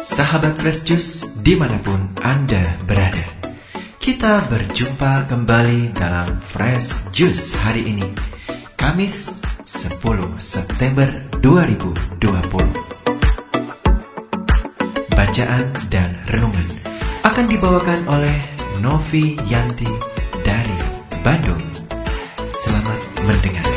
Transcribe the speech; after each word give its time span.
Sahabat 0.00 0.56
Fresh 0.56 0.88
Juice 0.88 1.36
di 1.44 1.60
mana 1.60 1.76
pun 1.76 2.16
Anda 2.24 2.80
berada 2.88 3.20
Kita 4.00 4.48
berjumpa 4.48 5.28
kembali 5.28 5.92
dalam 5.92 6.40
Fresh 6.40 7.12
Juice 7.12 7.60
hari 7.60 7.92
ini 7.92 8.16
Kamis 8.80 9.44
10 9.68 10.40
September 10.40 11.04
2020 11.44 12.32
Bacaan 15.12 15.66
dan 15.92 16.16
renungan 16.32 16.66
akan 17.28 17.44
dibawakan 17.44 18.00
oleh 18.08 18.36
Novi 18.80 19.36
Yanti 19.52 19.92
dari 20.40 20.80
Bandung. 21.20 21.60
Selamat 22.56 23.00
mendengarkan 23.20 23.75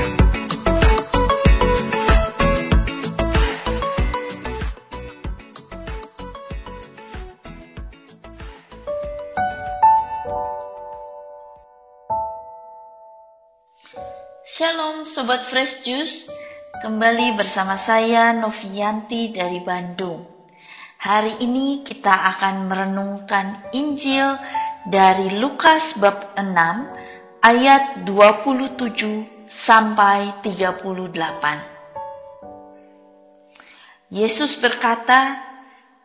Fresh 15.49 15.81
Juice, 15.81 16.30
kembali 16.77 17.34
bersama 17.34 17.73
saya 17.73 18.38
Novianti 18.38 19.34
dari 19.34 19.57
Bandung. 19.66 20.21
Hari 21.02 21.41
ini 21.41 21.81
kita 21.81 22.13
akan 22.38 22.70
merenungkan 22.70 23.73
Injil 23.73 24.38
dari 24.85 25.41
Lukas 25.41 25.98
bab 25.98 26.38
6 26.38 26.54
ayat 27.41 28.05
27 28.05 29.49
sampai 29.49 30.38
38. 30.45 31.17
Yesus 34.13 34.54
berkata, 34.62 35.34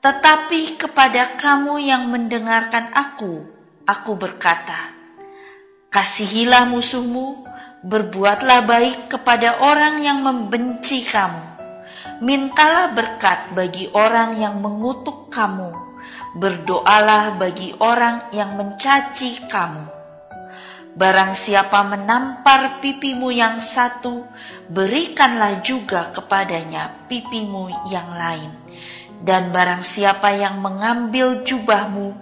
"Tetapi 0.01 0.81
kepada 0.81 1.37
kamu 1.37 1.85
yang 1.85 2.09
mendengarkan 2.09 2.97
aku, 2.97 3.45
aku 3.85 4.17
berkata, 4.17 4.89
kasihilah 5.93 6.65
musuhmu, 6.67 7.45
Berbuatlah 7.85 8.65
baik 8.65 9.13
kepada 9.13 9.61
orang 9.61 10.01
yang 10.01 10.25
membenci 10.25 11.05
kamu. 11.05 11.61
Mintalah 12.25 12.97
berkat 12.97 13.53
bagi 13.53 13.93
orang 13.93 14.41
yang 14.41 14.65
mengutuk 14.65 15.29
kamu. 15.29 15.69
Berdoalah 16.33 17.37
bagi 17.37 17.77
orang 17.77 18.33
yang 18.33 18.57
mencaci 18.57 19.37
kamu. 19.53 19.85
Barang 20.97 21.37
siapa 21.37 21.85
menampar 21.85 22.81
pipimu 22.81 23.29
yang 23.29 23.61
satu, 23.61 24.25
berikanlah 24.73 25.61
juga 25.61 26.09
kepadanya 26.17 27.05
pipimu 27.13 27.69
yang 27.93 28.09
lain. 28.17 28.49
Dan 29.21 29.53
barang 29.53 29.85
siapa 29.85 30.33
yang 30.33 30.65
mengambil 30.65 31.45
jubahmu, 31.45 32.17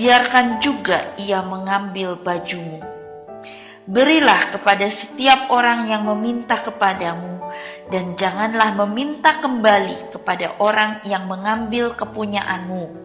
biarkan 0.00 0.64
juga 0.64 1.12
ia 1.20 1.44
mengambil 1.44 2.16
bajumu 2.16 2.94
Berilah 3.84 4.48
kepada 4.48 4.88
setiap 4.88 5.52
orang 5.52 5.84
yang 5.84 6.08
meminta 6.08 6.56
kepadamu, 6.56 7.44
dan 7.92 8.16
janganlah 8.16 8.72
meminta 8.80 9.44
kembali 9.44 10.08
kepada 10.08 10.56
orang 10.56 11.04
yang 11.04 11.28
mengambil 11.28 11.92
kepunyaanmu. 11.92 13.04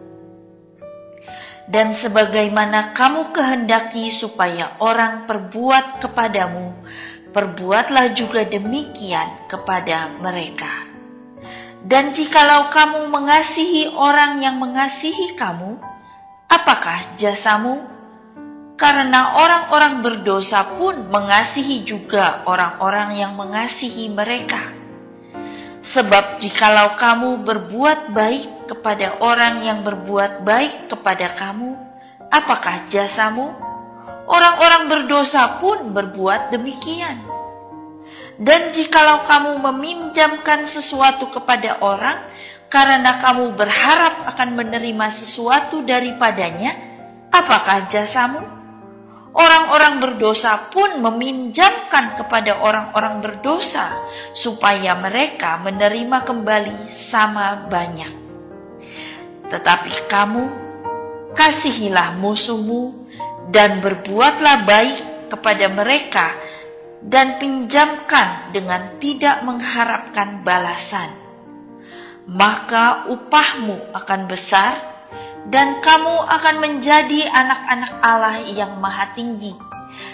Dan 1.68 1.92
sebagaimana 1.92 2.96
kamu 2.96 3.28
kehendaki 3.36 4.08
supaya 4.08 4.80
orang 4.80 5.28
perbuat 5.28 6.00
kepadamu, 6.00 6.72
perbuatlah 7.28 8.16
juga 8.16 8.48
demikian 8.48 9.52
kepada 9.52 10.16
mereka. 10.16 10.88
Dan 11.84 12.16
jikalau 12.16 12.72
kamu 12.72 13.12
mengasihi 13.12 13.92
orang 13.92 14.40
yang 14.40 14.56
mengasihi 14.56 15.36
kamu, 15.36 15.76
apakah 16.48 17.04
jasamu? 17.20 17.99
Karena 18.80 19.36
orang-orang 19.36 20.00
berdosa 20.00 20.64
pun 20.80 21.12
mengasihi 21.12 21.84
juga 21.84 22.40
orang-orang 22.48 23.20
yang 23.20 23.36
mengasihi 23.36 24.08
mereka. 24.08 24.72
Sebab 25.84 26.40
jikalau 26.40 26.96
kamu 26.96 27.44
berbuat 27.44 28.16
baik 28.16 28.72
kepada 28.72 29.20
orang 29.20 29.68
yang 29.68 29.84
berbuat 29.84 30.48
baik 30.48 30.88
kepada 30.88 31.28
kamu, 31.36 31.76
apakah 32.32 32.88
jasamu? 32.88 33.52
Orang-orang 34.24 34.88
berdosa 34.88 35.60
pun 35.60 35.92
berbuat 35.92 36.48
demikian. 36.48 37.20
Dan 38.40 38.72
jikalau 38.72 39.28
kamu 39.28 39.60
meminjamkan 39.60 40.64
sesuatu 40.64 41.28
kepada 41.28 41.84
orang, 41.84 42.24
karena 42.72 43.20
kamu 43.20 43.52
berharap 43.52 44.24
akan 44.24 44.56
menerima 44.56 45.12
sesuatu 45.12 45.84
daripadanya, 45.84 46.72
apakah 47.28 47.84
jasamu? 47.84 48.59
Orang-orang 49.30 50.02
berdosa 50.02 50.58
pun 50.74 50.98
meminjamkan 50.98 52.18
kepada 52.18 52.58
orang-orang 52.66 53.22
berdosa 53.22 53.86
supaya 54.34 54.98
mereka 54.98 55.62
menerima 55.62 56.26
kembali 56.26 56.90
sama 56.90 57.70
banyak. 57.70 58.10
Tetapi 59.46 60.10
kamu 60.10 60.42
kasihilah 61.38 62.18
musuhmu 62.18 63.06
dan 63.54 63.78
berbuatlah 63.78 64.66
baik 64.66 64.98
kepada 65.30 65.66
mereka 65.70 66.34
dan 67.06 67.38
pinjamkan 67.38 68.50
dengan 68.50 68.98
tidak 68.98 69.46
mengharapkan 69.46 70.42
balasan. 70.42 71.10
Maka 72.26 73.06
upahmu 73.10 73.94
akan 73.94 74.20
besar 74.26 74.89
dan 75.48 75.80
kamu 75.80 76.16
akan 76.28 76.56
menjadi 76.60 77.24
anak-anak 77.32 77.92
Allah 78.04 78.44
yang 78.44 78.76
maha 78.76 79.16
tinggi. 79.16 79.56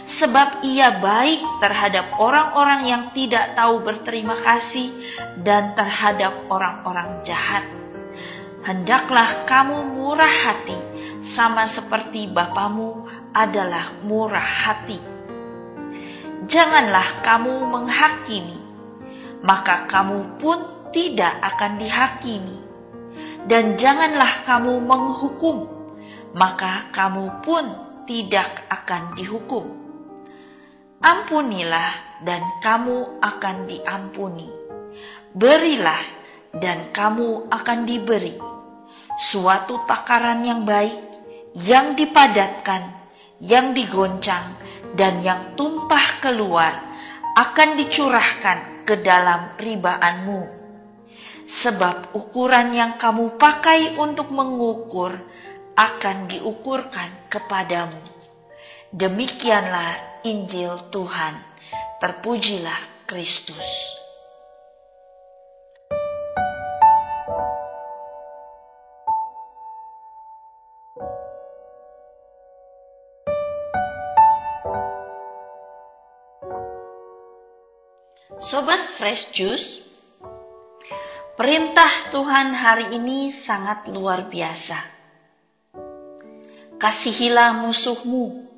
Sebab 0.07 0.63
ia 0.63 1.03
baik 1.03 1.43
terhadap 1.59 2.15
orang-orang 2.23 2.87
yang 2.87 3.03
tidak 3.11 3.59
tahu 3.59 3.83
berterima 3.83 4.39
kasih 4.39 4.95
dan 5.43 5.75
terhadap 5.75 6.47
orang-orang 6.47 7.23
jahat. 7.27 7.67
Hendaklah 8.63 9.47
kamu 9.47 9.95
murah 9.95 10.31
hati, 10.47 10.79
sama 11.23 11.67
seperti 11.71 12.31
Bapamu 12.31 13.07
adalah 13.35 13.95
murah 14.07 14.43
hati. 14.43 14.99
Janganlah 16.47 17.27
kamu 17.27 17.67
menghakimi, 17.67 18.59
maka 19.43 19.87
kamu 19.91 20.39
pun 20.39 20.59
tidak 20.91 21.35
akan 21.43 21.79
dihakimi 21.79 22.66
dan 23.47 23.79
janganlah 23.79 24.43
kamu 24.43 24.83
menghukum, 24.83 25.71
maka 26.35 26.91
kamu 26.91 27.47
pun 27.47 27.65
tidak 28.11 28.67
akan 28.67 29.15
dihukum. 29.15 29.67
Ampunilah, 30.99 32.23
dan 32.27 32.43
kamu 32.59 33.23
akan 33.23 33.71
diampuni. 33.71 34.51
Berilah, 35.31 36.03
dan 36.59 36.91
kamu 36.91 37.47
akan 37.47 37.79
diberi. 37.87 38.35
Suatu 39.23 39.87
takaran 39.87 40.43
yang 40.43 40.67
baik, 40.67 40.99
yang 41.55 41.95
dipadatkan, 41.95 42.83
yang 43.39 43.71
digoncang, 43.77 44.59
dan 44.99 45.23
yang 45.23 45.55
tumpah 45.55 46.19
keluar, 46.19 46.73
akan 47.39 47.79
dicurahkan 47.79 48.89
ke 48.89 48.99
dalam 49.05 49.55
ribaanmu 49.61 50.56
sebab 51.47 52.13
ukuran 52.19 52.75
yang 52.75 52.99
kamu 52.99 53.39
pakai 53.39 53.95
untuk 54.03 54.35
mengukur 54.35 55.15
akan 55.79 56.27
diukurkan 56.27 57.31
kepadamu. 57.31 58.03
Demikianlah 58.91 60.23
Injil 60.27 60.75
Tuhan. 60.91 61.39
Terpujilah 62.03 63.07
Kristus. 63.07 63.97
Sobat 78.37 78.79
Fresh 78.79 79.33
Juice, 79.33 79.86
Perintah 81.37 82.09
Tuhan 82.09 82.57
hari 82.57 82.97
ini 82.97 83.29
sangat 83.29 83.93
luar 83.93 84.25
biasa. 84.25 84.81
Kasihilah 86.81 87.61
musuhmu, 87.61 88.49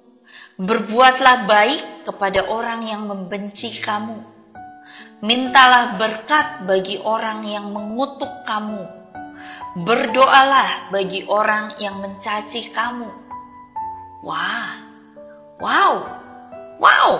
berbuatlah 0.62 1.50
baik 1.50 2.06
kepada 2.06 2.46
orang 2.46 2.86
yang 2.86 3.10
membenci 3.10 3.82
kamu. 3.82 4.22
Mintalah 5.26 5.98
berkat 5.98 6.70
bagi 6.70 7.02
orang 7.02 7.42
yang 7.50 7.66
mengutuk 7.74 8.46
kamu. 8.46 8.86
Berdoalah 9.82 10.94
bagi 10.94 11.26
orang 11.26 11.82
yang 11.82 11.98
mencaci 11.98 12.70
kamu. 12.70 13.10
Wah, 14.22 14.78
wow, 15.58 15.94
wow. 16.78 17.10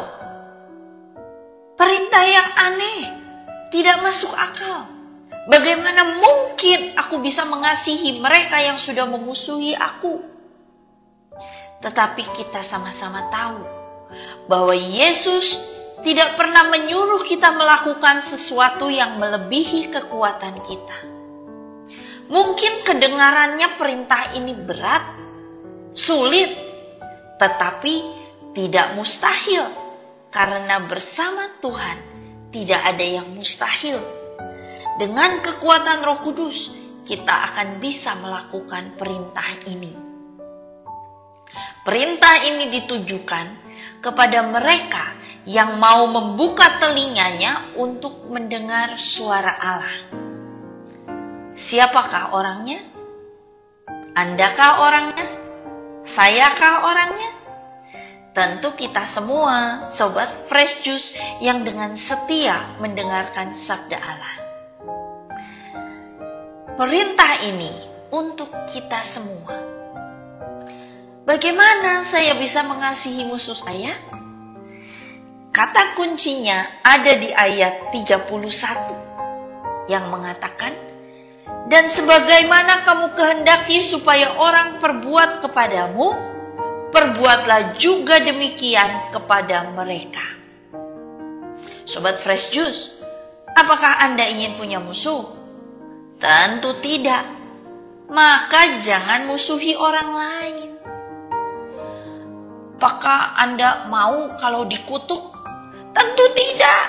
Perintah 1.75 2.25
yang 2.31 2.47
aneh 2.55 3.01
tidak 3.75 4.07
masuk 4.07 4.31
akal. 4.39 4.98
Bagaimana 5.49 6.21
mungkin 6.21 6.93
aku 6.93 7.25
bisa 7.25 7.49
mengasihi 7.49 8.21
mereka 8.21 8.61
yang 8.61 8.77
sudah 8.77 9.09
memusuhi 9.09 9.73
aku? 9.73 10.21
Tetapi 11.81 12.21
kita 12.37 12.61
sama-sama 12.61 13.33
tahu 13.33 13.65
bahwa 14.45 14.77
Yesus 14.77 15.57
tidak 16.05 16.37
pernah 16.37 16.69
menyuruh 16.69 17.25
kita 17.25 17.57
melakukan 17.57 18.21
sesuatu 18.21 18.93
yang 18.93 19.17
melebihi 19.17 19.89
kekuatan 19.89 20.61
kita. 20.69 20.99
Mungkin 22.29 22.85
kedengarannya 22.85 23.81
perintah 23.81 24.37
ini 24.37 24.53
berat, 24.53 25.17
sulit, 25.97 26.53
tetapi 27.41 27.95
tidak 28.53 28.93
mustahil 29.01 29.65
karena 30.29 30.77
bersama 30.85 31.57
Tuhan 31.65 31.97
tidak 32.53 32.85
ada 32.85 33.05
yang 33.07 33.33
mustahil 33.33 34.18
dengan 34.99 35.39
kekuatan 35.39 36.03
Roh 36.03 36.21
Kudus, 36.27 36.75
kita 37.07 37.55
akan 37.55 37.79
bisa 37.79 38.19
melakukan 38.19 38.99
perintah 38.99 39.47
ini. 39.71 39.95
Perintah 41.87 42.45
ini 42.45 42.69
ditujukan 42.69 43.47
kepada 44.03 44.45
mereka 44.45 45.15
yang 45.49 45.81
mau 45.81 46.11
membuka 46.11 46.83
telinganya 46.83 47.73
untuk 47.79 48.29
mendengar 48.29 48.99
suara 49.01 49.55
Allah. 49.57 49.99
Siapakah 51.55 52.37
orangnya? 52.37 52.83
Andakah 54.13 54.73
orangnya? 54.83 55.27
Sayakah 56.05 56.75
orangnya? 56.85 57.31
Tentu 58.35 58.75
kita 58.77 59.07
semua, 59.09 59.89
sobat 59.89 60.31
fresh 60.51 60.85
juice 60.85 61.15
yang 61.39 61.63
dengan 61.63 61.97
setia 61.97 62.77
mendengarkan 62.83 63.57
sabda 63.57 63.99
Allah. 63.99 64.48
Perintah 66.79 67.43
ini 67.43 67.75
untuk 68.15 68.55
kita 68.71 69.03
semua. 69.03 69.51
Bagaimana 71.27 72.07
saya 72.07 72.39
bisa 72.39 72.63
mengasihi 72.63 73.27
musuh 73.27 73.59
saya? 73.59 73.99
Kata 75.51 75.99
kuncinya 75.99 76.63
ada 76.87 77.19
di 77.19 77.35
ayat 77.35 77.91
31 77.91 79.91
yang 79.91 80.07
mengatakan, 80.07 80.71
Dan 81.67 81.91
sebagaimana 81.91 82.87
kamu 82.87 83.19
kehendaki 83.19 83.83
supaya 83.83 84.39
orang 84.39 84.79
perbuat 84.79 85.43
kepadamu, 85.43 86.15
perbuatlah 86.95 87.75
juga 87.75 88.23
demikian 88.23 89.11
kepada 89.11 89.67
mereka. 89.75 90.23
Sobat 91.91 92.23
Fresh 92.23 92.55
Juice, 92.55 92.95
apakah 93.59 93.99
Anda 93.99 94.31
ingin 94.31 94.55
punya 94.55 94.79
musuh? 94.79 95.38
Tentu 96.19 96.75
tidak. 96.83 97.23
Maka 98.11 98.83
jangan 98.83 99.31
musuhi 99.31 99.79
orang 99.79 100.11
lain. 100.11 100.71
Apakah 102.75 103.39
Anda 103.39 103.87
mau 103.87 104.35
kalau 104.35 104.67
dikutuk? 104.67 105.31
Tentu 105.95 106.25
tidak. 106.35 106.83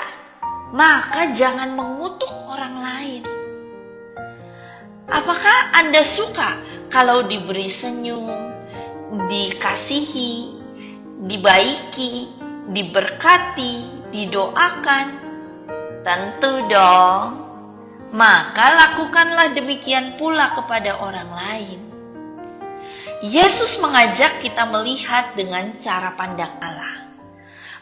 Maka 0.73 1.29
jangan 1.37 1.77
mengutuk 1.77 2.33
orang 2.49 2.81
lain. 2.81 3.23
Apakah 5.13 5.77
Anda 5.77 6.01
suka 6.01 6.49
kalau 6.89 7.21
diberi 7.29 7.69
senyum, 7.69 8.33
dikasihi, 9.29 10.57
dibaiki, 11.29 12.33
diberkati, 12.73 13.73
didoakan? 14.09 15.07
Tentu 16.01 16.53
dong 16.65 17.48
maka 18.09 18.65
lakukanlah 18.73 19.53
demikian 19.53 20.17
pula 20.17 20.57
kepada 20.57 20.97
orang 20.97 21.29
lain. 21.29 21.79
Yesus 23.19 23.83
mengajak 23.83 24.39
kita 24.39 24.63
melihat 24.71 25.35
dengan 25.35 25.75
cara 25.77 26.15
pandang 26.15 26.55
Allah, 26.63 27.11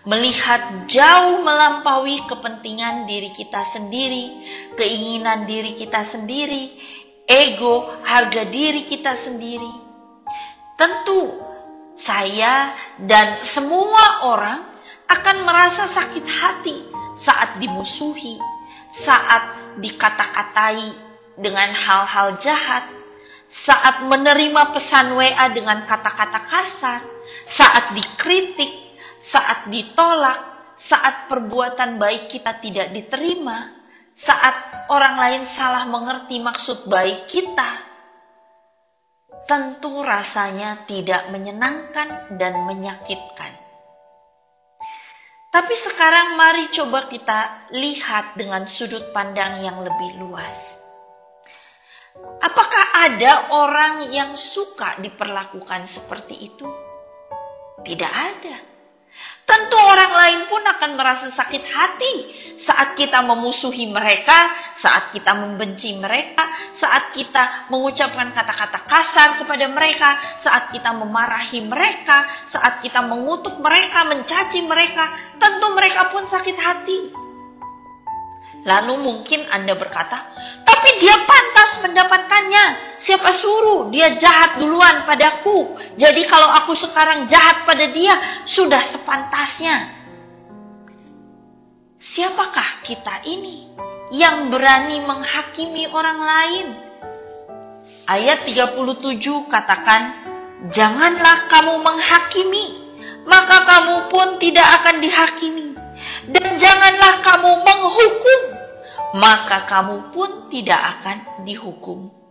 melihat 0.04 0.90
jauh 0.90 1.46
melampaui 1.46 2.26
kepentingan 2.26 3.06
diri 3.06 3.30
kita 3.32 3.62
sendiri, 3.62 4.34
keinginan 4.76 5.46
diri 5.46 5.78
kita 5.78 6.02
sendiri, 6.02 6.74
ego, 7.30 7.86
harga 8.02 8.50
diri 8.50 8.90
kita 8.90 9.14
sendiri. 9.14 9.70
Tentu, 10.74 11.38
saya 11.94 12.74
dan 12.98 13.38
semua 13.46 14.26
orang 14.26 14.60
akan 15.06 15.38
merasa 15.46 15.86
sakit 15.86 16.26
hati 16.26 16.78
saat 17.14 17.62
dimusuhi, 17.62 18.42
saat 18.98 19.78
dikata-katai 19.78 20.90
dengan 21.38 21.70
hal-hal 21.70 22.42
jahat, 22.42 22.90
saat 23.46 24.10
menerima 24.10 24.74
pesan 24.74 25.14
WA 25.14 25.46
dengan 25.54 25.86
kata-kata 25.86 26.50
kasar, 26.50 27.02
saat 27.46 27.94
dikritik, 27.94 28.74
saat 29.22 29.70
ditolak, 29.70 30.74
saat 30.74 31.30
perbuatan 31.30 32.02
baik 32.02 32.34
kita 32.34 32.58
tidak 32.58 32.90
diterima, 32.90 33.70
saat 34.18 34.90
orang 34.90 35.16
lain 35.22 35.44
salah 35.46 35.86
mengerti 35.86 36.42
maksud 36.42 36.90
baik 36.90 37.30
kita, 37.30 37.86
tentu 39.46 40.02
rasanya 40.02 40.90
tidak 40.90 41.30
menyenangkan 41.30 42.34
dan 42.42 42.66
menyakitkan. 42.66 43.67
Tapi 45.48 45.76
sekarang 45.80 46.36
mari 46.36 46.68
coba 46.76 47.08
kita 47.08 47.72
lihat 47.72 48.36
dengan 48.36 48.68
sudut 48.68 49.16
pandang 49.16 49.64
yang 49.64 49.80
lebih 49.80 50.20
luas. 50.20 50.76
Apakah 52.44 52.86
ada 53.08 53.54
orang 53.56 54.12
yang 54.12 54.36
suka 54.36 55.00
diperlakukan 55.00 55.88
seperti 55.88 56.36
itu? 56.52 56.68
Tidak 57.82 58.14
ada. 58.14 58.77
Tentu 59.48 59.80
orang 59.80 60.12
lain 60.12 60.42
pun 60.52 60.60
akan 60.60 61.00
merasa 61.00 61.32
sakit 61.32 61.64
hati 61.64 62.16
saat 62.60 63.00
kita 63.00 63.24
memusuhi 63.24 63.88
mereka, 63.88 64.36
saat 64.76 65.16
kita 65.16 65.32
membenci 65.40 65.96
mereka, 65.96 66.44
saat 66.76 67.16
kita 67.16 67.72
mengucapkan 67.72 68.36
kata-kata 68.36 68.84
kasar 68.84 69.40
kepada 69.40 69.72
mereka, 69.72 70.20
saat 70.36 70.68
kita 70.76 70.92
memarahi 70.92 71.64
mereka, 71.64 72.28
saat 72.44 72.84
kita 72.84 73.00
mengutuk 73.08 73.56
mereka, 73.64 74.04
mencaci 74.12 74.68
mereka. 74.68 75.16
Tentu 75.40 75.72
mereka 75.72 76.12
pun 76.12 76.28
sakit 76.28 76.58
hati. 76.60 77.00
Lalu 78.68 79.00
mungkin 79.00 79.48
Anda 79.48 79.80
berkata, 79.80 80.28
tapi 80.68 80.90
dia 81.00 81.16
pantas 81.24 81.88
mendapatkannya. 81.88 82.66
Siapa 83.08 83.32
suruh 83.32 83.88
dia 83.88 84.20
jahat 84.20 84.60
duluan 84.60 85.08
padaku. 85.08 85.80
Jadi 85.96 86.28
kalau 86.28 86.52
aku 86.52 86.76
sekarang 86.76 87.32
jahat 87.32 87.64
pada 87.64 87.88
dia, 87.96 88.44
sudah 88.44 88.84
sepantasnya. 88.84 89.96
Siapakah 92.04 92.84
kita 92.84 93.24
ini 93.24 93.72
yang 94.12 94.52
berani 94.52 95.00
menghakimi 95.08 95.88
orang 95.88 96.20
lain? 96.20 96.68
Ayat 98.12 98.44
37 98.44 98.76
katakan, 99.48 100.12
Janganlah 100.68 101.48
kamu 101.48 101.80
menghakimi, 101.80 102.66
maka 103.24 103.64
kamu 103.72 104.12
pun 104.12 104.36
tidak 104.36 104.68
akan 104.84 105.00
dihakimi. 105.00 105.80
Dan 106.28 106.60
janganlah 106.60 107.24
kamu 107.24 107.52
menghukum, 107.64 108.42
maka 109.16 109.64
kamu 109.64 110.12
pun 110.12 110.52
tidak 110.52 111.00
akan 111.00 111.48
dihukum. 111.48 112.27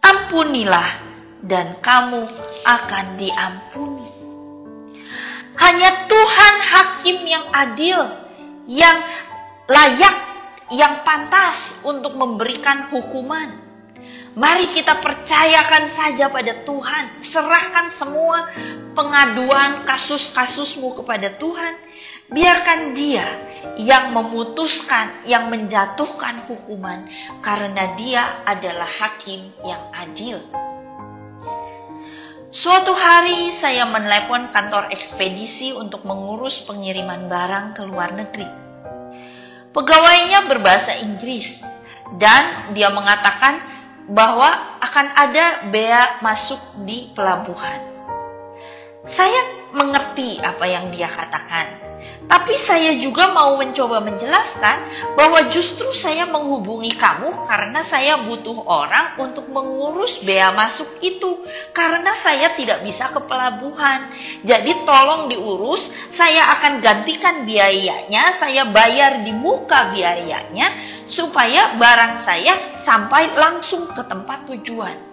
Ampunilah 0.00 0.88
dan 1.44 1.76
kamu 1.84 2.24
akan 2.64 3.06
diampuni. 3.20 4.08
Hanya 5.60 6.08
Tuhan 6.08 6.54
hakim 6.64 7.18
yang 7.28 7.46
adil, 7.52 8.00
yang 8.64 8.98
layak, 9.68 10.16
yang 10.72 11.04
pantas 11.04 11.84
untuk 11.84 12.16
memberikan 12.16 12.88
hukuman. 12.88 13.69
Mari 14.30 14.70
kita 14.70 15.02
percayakan 15.02 15.90
saja 15.90 16.30
pada 16.30 16.62
Tuhan, 16.62 17.18
serahkan 17.18 17.90
semua 17.90 18.46
pengaduan 18.94 19.82
kasus-kasusmu 19.82 21.02
kepada 21.02 21.34
Tuhan. 21.34 21.74
Biarkan 22.30 22.94
Dia 22.94 23.26
yang 23.74 24.14
memutuskan, 24.14 25.26
yang 25.26 25.50
menjatuhkan 25.50 26.46
hukuman, 26.46 27.10
karena 27.42 27.98
Dia 27.98 28.46
adalah 28.46 28.86
hakim 28.86 29.50
yang 29.66 29.82
adil. 29.98 30.38
Suatu 32.54 32.94
hari 32.94 33.50
saya 33.50 33.82
menelepon 33.86 34.54
kantor 34.54 34.94
ekspedisi 34.94 35.74
untuk 35.74 36.06
mengurus 36.06 36.62
pengiriman 36.66 37.26
barang 37.26 37.66
ke 37.78 37.82
luar 37.82 38.14
negeri. 38.14 38.46
Pegawainya 39.74 40.50
berbahasa 40.50 40.98
Inggris 41.02 41.62
dan 42.18 42.74
dia 42.74 42.90
mengatakan 42.90 43.69
bahwa 44.10 44.50
akan 44.82 45.06
ada 45.14 45.70
bea 45.70 46.18
masuk 46.18 46.58
di 46.82 47.14
pelabuhan. 47.14 47.78
Saya 49.06 49.70
mengerti 49.70 50.42
apa 50.42 50.66
yang 50.66 50.90
dia 50.90 51.06
katakan. 51.06 51.89
Tapi 52.30 52.54
saya 52.54 52.94
juga 53.02 53.34
mau 53.34 53.58
mencoba 53.58 53.98
menjelaskan 54.00 54.76
bahwa 55.18 55.50
justru 55.50 55.90
saya 55.90 56.30
menghubungi 56.30 56.94
kamu 56.94 57.44
karena 57.44 57.82
saya 57.82 58.22
butuh 58.22 58.64
orang 58.70 59.18
untuk 59.18 59.50
mengurus 59.50 60.22
bea 60.22 60.54
masuk 60.54 61.02
itu. 61.02 61.42
Karena 61.74 62.14
saya 62.14 62.54
tidak 62.54 62.86
bisa 62.86 63.10
ke 63.10 63.20
pelabuhan. 63.26 64.14
Jadi 64.46 64.86
tolong 64.86 65.26
diurus, 65.26 65.90
saya 66.08 66.54
akan 66.58 66.78
gantikan 66.78 67.44
biayanya, 67.44 68.30
saya 68.30 68.70
bayar 68.70 69.26
di 69.26 69.34
muka 69.34 69.90
biayanya 69.90 70.70
supaya 71.10 71.74
barang 71.74 72.22
saya 72.22 72.78
sampai 72.78 73.34
langsung 73.34 73.90
ke 73.90 74.02
tempat 74.06 74.46
tujuan. 74.46 75.10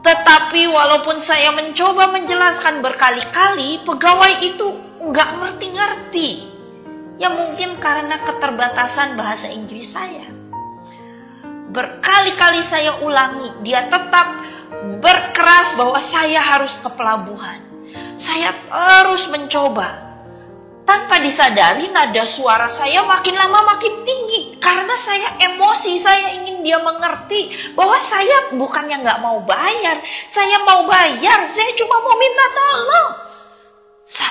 Tetapi 0.00 0.64
walaupun 0.64 1.20
saya 1.20 1.52
mencoba 1.52 2.08
menjelaskan 2.08 2.80
berkali-kali, 2.80 3.84
pegawai 3.84 4.32
itu 4.40 4.89
nggak 5.00 5.30
ngerti-ngerti. 5.40 6.30
Ya 7.20 7.32
mungkin 7.32 7.80
karena 7.80 8.20
keterbatasan 8.24 9.16
bahasa 9.16 9.48
Inggris 9.52 9.92
saya. 9.92 10.28
Berkali-kali 11.70 12.60
saya 12.64 13.00
ulangi, 13.04 13.64
dia 13.64 13.88
tetap 13.88 14.26
berkeras 15.00 15.76
bahwa 15.76 16.00
saya 16.00 16.40
harus 16.40 16.76
ke 16.80 16.88
pelabuhan. 16.96 17.60
Saya 18.16 18.52
terus 18.52 19.28
mencoba, 19.28 20.10
tanpa 20.84 21.22
disadari 21.22 21.86
nada 21.94 22.26
suara 22.26 22.66
saya 22.66 23.06
makin 23.06 23.38
lama 23.38 23.76
makin 23.76 24.02
tinggi 24.02 24.58
karena 24.58 24.94
saya 24.98 25.38
emosi, 25.52 26.02
saya 26.02 26.34
ingin 26.40 26.66
dia 26.66 26.82
mengerti 26.82 27.72
bahwa 27.78 27.94
saya 28.00 28.56
bukannya 28.58 28.98
nggak 29.04 29.22
mau 29.22 29.38
bayar, 29.46 30.02
saya 30.26 30.64
mau 30.66 30.88
bayar, 30.88 31.46
saya 31.46 31.70
cuma 31.78 31.96
mau 32.02 32.16
minta 32.18 32.46
tolong. 32.50 33.29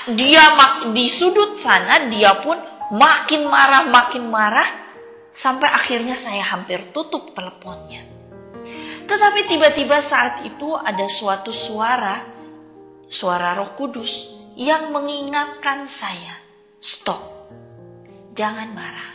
Dia 0.10 0.44
di 0.92 1.06
sudut 1.08 1.62
sana 1.62 2.10
dia 2.10 2.42
pun 2.42 2.58
makin 2.98 3.48
marah, 3.48 3.88
makin 3.88 4.28
marah 4.28 4.70
sampai 5.32 5.70
akhirnya 5.70 6.18
saya 6.18 6.44
hampir 6.44 6.92
tutup 6.92 7.32
teleponnya. 7.38 8.04
Tetapi 9.06 9.40
tiba-tiba 9.50 10.02
saat 10.02 10.46
itu 10.46 10.74
ada 10.78 11.06
suatu 11.10 11.50
suara, 11.50 12.22
suara 13.10 13.58
Roh 13.58 13.74
Kudus 13.74 14.38
yang 14.60 14.94
mengingatkan 14.94 15.90
saya 15.90 16.40
Stop. 16.80 17.20
Jangan 18.40 18.72
marah. 18.72 19.12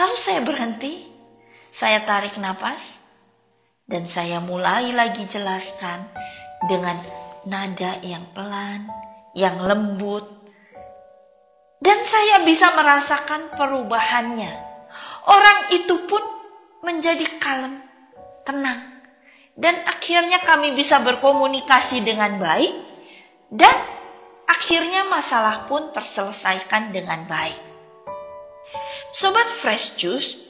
Lalu 0.00 0.16
saya 0.16 0.40
berhenti, 0.40 1.04
saya 1.68 2.00
tarik 2.08 2.40
nafas, 2.40 3.04
dan 3.84 4.08
saya 4.08 4.40
mulai 4.40 4.96
lagi 4.96 5.28
jelaskan 5.28 6.08
dengan 6.72 6.96
nada 7.44 8.00
yang 8.02 8.26
pelan, 8.32 8.88
yang 9.36 9.60
lembut, 9.62 10.26
dan 11.78 11.98
saya 12.02 12.42
bisa 12.42 12.74
merasakan 12.74 13.54
perubahannya. 13.54 14.52
Orang 15.28 15.58
itu 15.76 16.08
pun 16.08 16.22
menjadi 16.82 17.28
kalem, 17.38 17.78
tenang, 18.48 18.80
dan 19.54 19.76
akhirnya 19.84 20.40
kami 20.42 20.72
bisa 20.72 21.04
berkomunikasi 21.04 22.02
dengan 22.02 22.40
baik, 22.40 22.72
dan 23.52 23.76
akhirnya 24.48 25.04
masalah 25.06 25.68
pun 25.68 25.92
terselesaikan 25.92 26.96
dengan 26.96 27.28
baik. 27.28 27.60
Sobat 29.12 29.48
Fresh 29.60 30.00
Juice, 30.00 30.47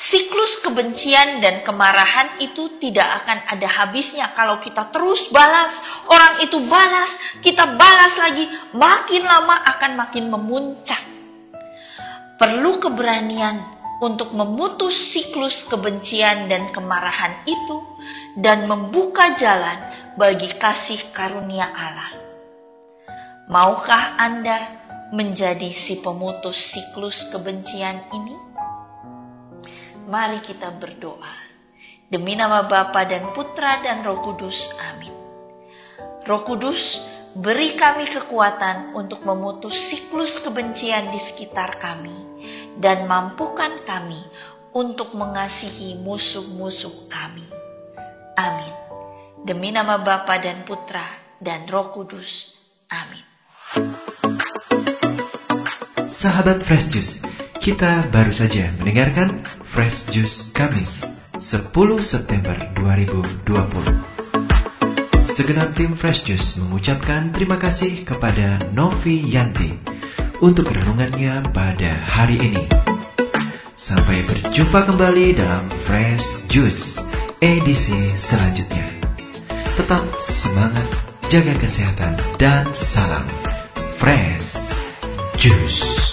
siklus 0.00 0.64
kebencian 0.64 1.44
dan 1.44 1.60
kemarahan 1.60 2.40
itu 2.40 2.80
tidak 2.80 3.20
akan 3.20 3.44
ada 3.52 3.68
habisnya 3.68 4.32
kalau 4.32 4.56
kita 4.64 4.88
terus 4.88 5.28
balas, 5.28 5.76
orang 6.08 6.40
itu 6.40 6.56
balas, 6.64 7.20
kita 7.44 7.76
balas 7.76 8.16
lagi, 8.16 8.48
makin 8.72 9.28
lama 9.28 9.60
akan 9.76 9.92
makin 10.00 10.32
memuncak. 10.32 11.04
Perlu 12.40 12.80
keberanian 12.80 13.60
untuk 14.00 14.32
memutus 14.32 14.96
siklus 14.96 15.68
kebencian 15.68 16.48
dan 16.48 16.72
kemarahan 16.72 17.44
itu 17.44 17.84
dan 18.40 18.64
membuka 18.64 19.36
jalan 19.36 19.76
bagi 20.16 20.48
kasih 20.56 21.12
karunia 21.12 21.68
Allah. 21.68 22.10
Maukah 23.52 24.16
Anda 24.16 24.80
menjadi 25.12 25.68
si 25.68 26.00
pemutus 26.00 26.56
siklus 26.56 27.28
kebencian 27.28 28.00
ini? 28.16 28.49
Mari 30.10 30.42
kita 30.42 30.74
berdoa. 30.74 31.38
Demi 32.10 32.34
nama 32.34 32.66
Bapa 32.66 33.06
dan 33.06 33.30
Putra 33.30 33.78
dan 33.78 34.02
Roh 34.02 34.18
Kudus. 34.26 34.74
Amin. 34.90 35.14
Roh 36.26 36.42
Kudus, 36.42 37.06
beri 37.38 37.78
kami 37.78 38.10
kekuatan 38.10 38.98
untuk 38.98 39.22
memutus 39.22 39.78
siklus 39.78 40.42
kebencian 40.42 41.14
di 41.14 41.20
sekitar 41.22 41.78
kami 41.78 42.42
dan 42.82 43.06
mampukan 43.06 43.86
kami 43.86 44.18
untuk 44.74 45.14
mengasihi 45.14 46.02
musuh-musuh 46.02 47.06
kami. 47.06 47.46
Amin. 48.34 48.74
Demi 49.46 49.70
nama 49.70 50.02
Bapa 50.02 50.42
dan 50.42 50.66
Putra 50.66 51.06
dan 51.38 51.70
Roh 51.70 51.94
Kudus. 51.94 52.58
Amin. 52.90 53.22
Sahabat 56.10 56.66
Fresh 56.66 56.90
Juice, 56.90 57.22
kita 57.60 58.08
baru 58.08 58.32
saja 58.32 58.72
mendengarkan 58.80 59.44
Fresh 59.44 60.08
Juice 60.08 60.48
Kamis 60.56 61.04
10 61.36 61.76
September 62.00 62.56
2020. 62.72 63.44
Segenap 65.28 65.76
tim 65.76 65.92
Fresh 65.92 66.24
Juice 66.24 66.56
mengucapkan 66.56 67.28
terima 67.36 67.60
kasih 67.60 68.08
kepada 68.08 68.56
Novi 68.72 69.28
Yanti 69.28 69.76
untuk 70.40 70.72
renungannya 70.72 71.52
pada 71.52 72.00
hari 72.00 72.40
ini. 72.40 72.64
Sampai 73.76 74.24
berjumpa 74.24 74.88
kembali 74.88 75.36
dalam 75.36 75.68
Fresh 75.84 76.48
Juice 76.48 77.04
edisi 77.44 78.08
selanjutnya. 78.16 78.88
Tetap 79.76 80.00
semangat, 80.16 80.88
jaga 81.28 81.52
kesehatan, 81.60 82.16
dan 82.40 82.64
salam 82.72 83.28
Fresh 84.00 84.80
Juice. 85.36 86.09